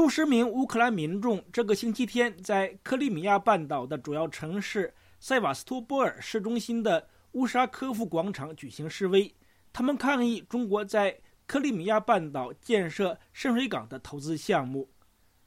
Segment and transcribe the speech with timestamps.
[0.00, 9.30] 数十名乌克兰民众这个星期天在克里米亚半岛的主要城市塞瓦斯托波尔市中心的乌沙科夫广场举行示威，
[9.74, 14.88] 他们抗议中国在克里米亚半岛建设深水港的投资项目。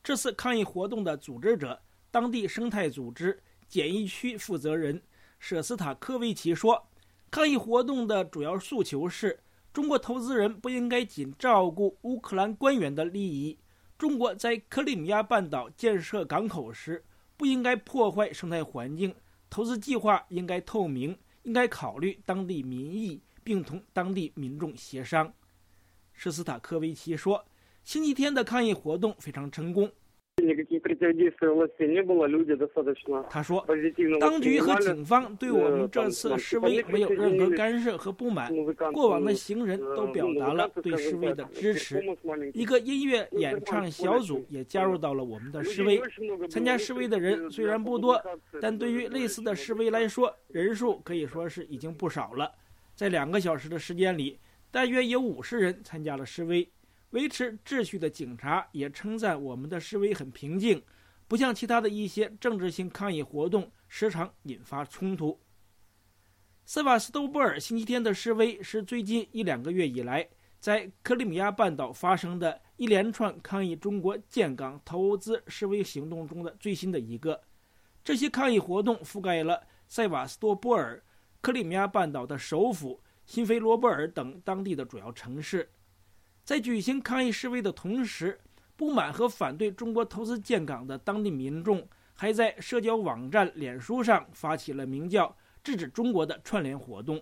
[0.00, 1.82] 这次抗议活动的组织者，
[2.12, 5.02] 当地生态组织检疫区负责人
[5.40, 6.86] 舍斯塔科维奇说
[7.32, 9.40] ：“抗议活动的主要诉求是，
[9.72, 13.58] 中国投资人不应该仅照顾乌克兰官员的利益。”
[13.98, 17.02] 中国在克里米亚半岛建设港口时，
[17.36, 19.14] 不应该破坏生态环境。
[19.48, 25.32] 投资计划应该透明，应该考虑当地民意，并同当地民众协商。
[26.12, 27.46] 施斯塔科维奇说
[27.84, 29.90] ：“星期天的抗议活动非常成功。”
[33.28, 33.66] 他说
[34.20, 38.52] ：“当局和警方对我们这次示威没有任何干涉和不满。
[38.92, 42.02] 过往的行人都表达了对示威的支持。
[42.52, 46.00] 一个音乐演唱小组也加入到了我们的示威。
[46.48, 48.20] 参加示威的人虽然不多，
[48.60, 52.50] 但对于类似的示威来说，人数可以说是已经不少了。
[52.94, 54.38] 在两个小时的时间里，
[54.70, 56.68] 大约有五十人参加了示威。”
[57.16, 60.82] 维持秩序的警察也称赞我们的示威很平静，
[61.26, 65.40] 不像其他的一些政治性抗议活动时常引发冲突。
[66.66, 70.28] 塞瓦斯托波尔星期天的示威是最近一两个月以来
[70.60, 77.40] 在克里米亚半岛发生的一连串抗议中国建港投资示威行动中的最新的一个。
[78.04, 81.02] 这些抗议活动覆盖了塞瓦斯托波尔、
[81.40, 85.66] 克里米亚半岛的首府新菲罗波尔等当地的主要城市。
[86.46, 88.38] 在举行抗议示威的同时，
[88.76, 97.20] 不满和反对中国投资建港的当地民众还在社交网站脸书上发起了名叫“制止中国”的串联活动。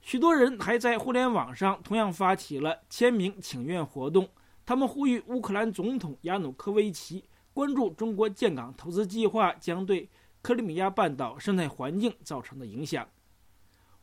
[0.00, 4.28] 许多人还在互联网上同样发起了签名请愿活动，
[4.64, 10.08] 他们呼吁乌克兰总统亚努科维奇关注中国建港投资计划将对
[10.42, 13.08] 克里米亚半岛生态环境造成的影响。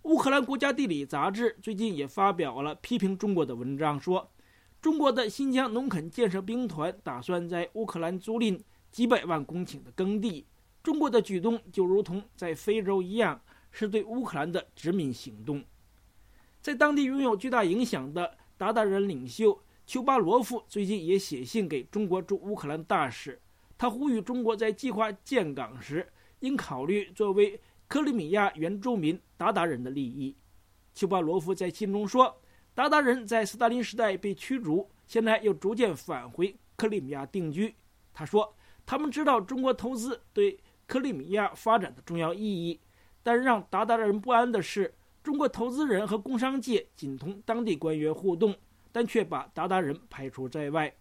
[0.01, 4.29] 乌克兰国家地理杂志最近也发表了批评中国的文章，说。
[4.81, 8.59] 中国的新疆农垦建设兵团打算在乌克兰租赁
[8.89, 10.47] 几百万公顷的耕地。
[10.81, 15.63] 中国的举动就如同在非洲一样，是对乌克兰的殖民行动。
[16.61, 23.39] 在当地拥有巨大影响的鞑靼人领袖丘巴罗夫最近也写信给中国驻乌克兰大使，
[23.77, 30.35] 他呼吁中国在计划建港时应考虑作为克里米亚原住民鞑靼人的利益。
[30.95, 32.40] 丘巴罗夫在信中说。
[32.73, 37.75] 鞑靼人在斯大林时代被驱逐，现在又逐渐返回克里米亚定居。
[38.13, 38.55] 他说
[38.85, 42.79] ：“他们知道中国投资对克里米亚发展的重要意义，
[43.21, 48.55] 但让鞑靼人不安的是，中国投资人和工商界仅同当地官员互动，
[48.91, 50.95] 但却把鞑靼人排除在外。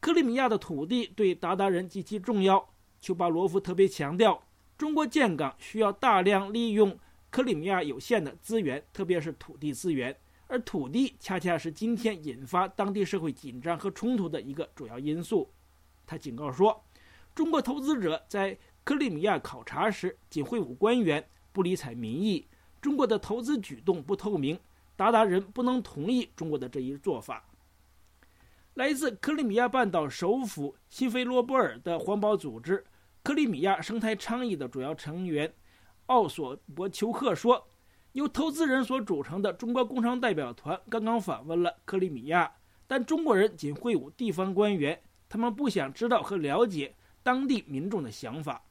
[0.00, 4.42] 克里米亚的土地对鞑靼人极其重要。”丘巴罗夫特别强调，
[4.76, 6.98] 中国建港需要大量利用
[7.30, 10.14] 克里米亚有限的资源，特别是土地资源。
[10.50, 15.48] 而土地恰恰是今天引发当地社会紧张和冲突的一个主要因素。
[16.04, 16.84] 他警告说，
[17.36, 22.48] 中国投资者在克里米亚考察时仅会晤官员，不理睬民意。
[22.80, 24.58] 中国的投资举动不透明，
[24.98, 27.44] 鞑靼人不能同意中国的这一做法。
[28.74, 32.84] 来自克里米亚半岛首府新菲罗波尔的环保组织
[33.22, 35.54] “克里米亚生态倡议”的主要成员
[36.06, 37.68] 奥索博丘克说。
[38.12, 42.52] 由投资人所组成的中国工商代表团刚刚访问了克里米亚，
[42.88, 48.64] 但中国人仅会晤地方官员，他们不想知道和了解当地民众的想法。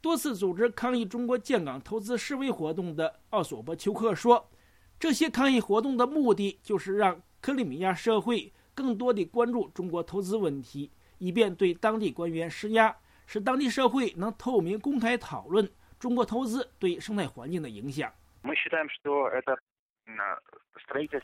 [0.00, 4.50] 多次组织抗议中国建港投资示威活动的奥索波丘克说
[4.98, 12.96] ：“这些抗议活动的目的就是让克里米亚社会更多地关注中国投资问题，以便对当地官员施压，
[13.26, 18.12] 使当地社会能透明公开讨论中国投资对生态环境的影响。”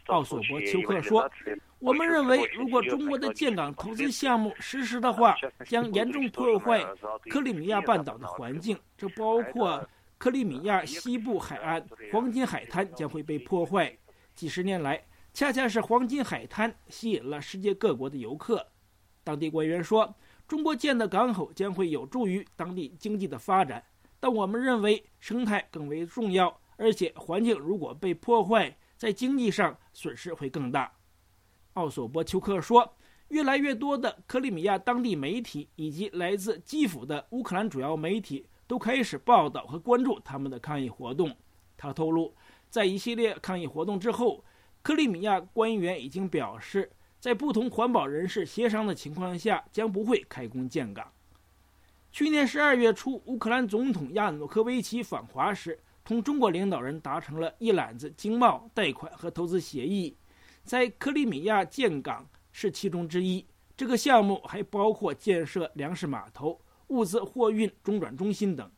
[0.06, 1.28] 奥索博丘克说
[1.80, 6.84] ：“我们认为，如果中国的建港投资项目实施的话，将严重破坏
[7.30, 8.78] 克里米亚半岛的环境。
[8.96, 13.96] 这包括克里米亚西部海岸黄金海滩将会被破坏。
[14.34, 15.02] 几十年来，
[15.32, 18.64] 恰恰是黄金海滩吸引了世界各国的游客。”
[19.24, 20.14] 当地官员说
[20.46, 23.82] ：“中国建的港口将会有助于当地经济的发展，
[24.20, 30.92] 但我们认为生态更为重要。”而且环境如果被破坏，在经济上损失会更大。
[31.74, 32.96] 奥索波丘克说，
[33.28, 41.34] 越来越多的克里米亚当地媒体以及来自基辅的乌克兰主要媒体都开始报道和关注他们的抗议活动。
[41.76, 42.34] 他透露，
[42.70, 44.44] 在一系列抗议活动之后，
[44.82, 51.12] 克里米亚官员已经表示，在不同环保人士协商的情况下，将不会开工建港。
[52.10, 60.16] 去年十二月初，乌克兰总统亚努科维奇访华时，同中国领导人达成了一揽子经贸、贷款和投资协议，
[60.62, 63.44] 在克里米亚建港是其中之一。
[63.76, 68.70] 这个项目还包括建设粮食码头、物资货运中转中心等。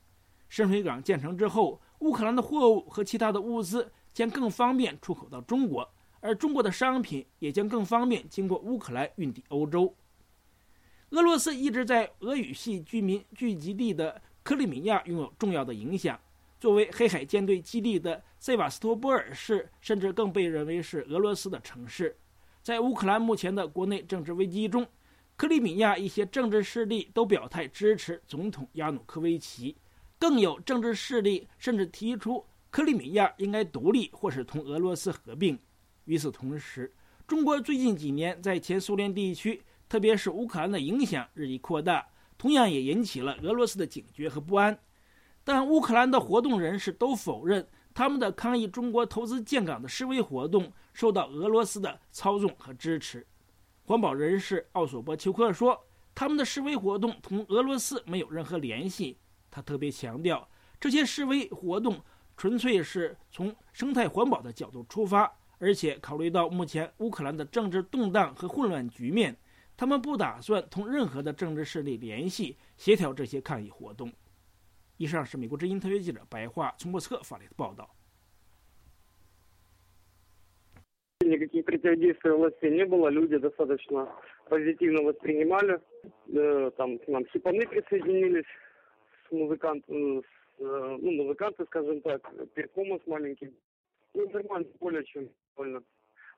[0.49, 5.87] 深水港建成之后，乌克兰的货物和其他的物资将更方便出口到中国，
[6.21, 9.95] 而中国的商品也将更方便经过乌克兰运抵欧洲。
[11.11, 16.19] 俄罗斯一直在俄语系居民聚集地的克里米亚拥有重要的影响。
[16.60, 22.16] 作为黑海舰队基地的塞瓦斯托波尔市，甚至更被认为是俄罗斯的城市。
[22.62, 24.87] 在乌克兰目前的国内政治危机中，
[25.37, 29.76] 克里米亚一些政治势力都表态支持总统亚努科维奇。
[30.19, 35.56] 更有政治势力甚至提出克里米亚应该独立或是同俄罗斯合并。
[36.06, 36.93] 与此同时，
[37.26, 42.05] 中国最近几年在前苏联地区，特别是乌克兰的影响日益扩大，
[42.37, 44.76] 同样也引起了俄罗斯的警觉和不安。
[45.49, 53.27] 但乌克兰的活动人士都否认他们的抗议中国投资建港的示威活动受到俄罗斯的操纵和支持。
[53.87, 59.17] 环保人士奥索波丘克说：“他们的示威活动同俄罗斯没有任何联系。”
[59.50, 60.47] 他特别强调，
[60.79, 61.99] 这些示威活动
[62.37, 69.35] 纯粹是从生态环保的角度出发，而且考虑到目前乌克兰的政治动荡和混乱局面，
[69.79, 74.12] 他们不打算同任何的政治势力联系协调这些抗议活动。
[74.98, 77.90] 以上是美国之音特约记者白桦从莫斯科发来的报道。
[81.22, 84.10] Никаких противодействий власти не было, люди достаточно
[84.50, 85.80] позитивно воспринимали.
[86.75, 88.45] Там к нам хипаны присоединились.
[89.34, 92.22] музыкант, э, с, э, ну, музыканты, скажем так,
[92.54, 93.54] перформанс маленький.
[94.13, 95.84] Ну, нормально, более чем довольно.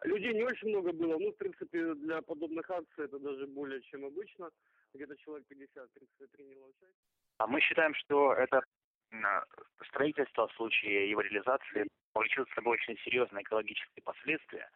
[0.03, 4.05] Людей не очень много было, ну, в принципе, для подобных акций это даже более чем
[4.05, 4.49] обычно.
[4.93, 5.89] Где-то человек 50
[6.31, 7.18] приняло участие.
[7.40, 8.62] А мы считаем, что это
[9.88, 14.68] строительство в случае его реализации повлечет с собой очень серьезные экологические последствия.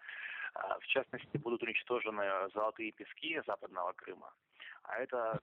[0.54, 2.24] А, в частности, будут уничтожены
[2.54, 4.32] золотые пески западного Крыма.
[4.84, 5.38] А это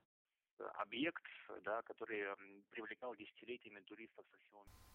[0.79, 1.23] объект,
[1.63, 2.25] да, который
[2.71, 4.90] привлекал десятилетиями туристов со всего мира.